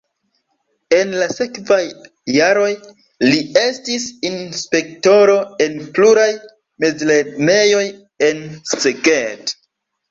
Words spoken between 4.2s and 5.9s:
inspektoro en